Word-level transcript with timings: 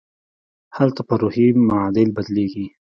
هلته 0.77 1.01
پر 1.07 1.17
روحي 1.23 1.47
معادل 1.67 2.07
بدلېږي. 2.17 2.65